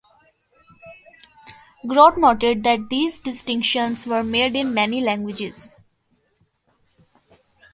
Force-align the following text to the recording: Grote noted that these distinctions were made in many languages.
Grote 1.85 2.17
noted 2.17 2.63
that 2.63 2.89
these 2.89 3.19
distinctions 3.19 4.07
were 4.07 4.23
made 4.23 4.55
in 4.55 4.73
many 4.73 4.99
languages. 4.99 5.79